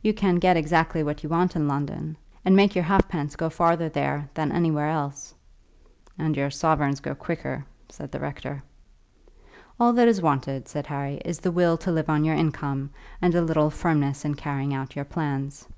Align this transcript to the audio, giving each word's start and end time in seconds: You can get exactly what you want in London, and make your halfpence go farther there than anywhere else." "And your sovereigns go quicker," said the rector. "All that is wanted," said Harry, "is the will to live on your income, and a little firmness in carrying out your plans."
You 0.00 0.14
can 0.14 0.36
get 0.36 0.56
exactly 0.56 1.02
what 1.02 1.22
you 1.22 1.28
want 1.28 1.54
in 1.54 1.68
London, 1.68 2.16
and 2.46 2.56
make 2.56 2.74
your 2.74 2.84
halfpence 2.84 3.36
go 3.36 3.50
farther 3.50 3.90
there 3.90 4.26
than 4.32 4.50
anywhere 4.50 4.88
else." 4.88 5.34
"And 6.18 6.34
your 6.34 6.48
sovereigns 6.50 7.00
go 7.00 7.14
quicker," 7.14 7.66
said 7.90 8.10
the 8.10 8.18
rector. 8.20 8.62
"All 9.78 9.92
that 9.92 10.08
is 10.08 10.22
wanted," 10.22 10.66
said 10.66 10.86
Harry, 10.86 11.20
"is 11.26 11.40
the 11.40 11.52
will 11.52 11.76
to 11.76 11.92
live 11.92 12.08
on 12.08 12.24
your 12.24 12.36
income, 12.36 12.88
and 13.20 13.34
a 13.34 13.42
little 13.42 13.68
firmness 13.68 14.24
in 14.24 14.34
carrying 14.36 14.72
out 14.72 14.96
your 14.96 15.04
plans." 15.04 15.68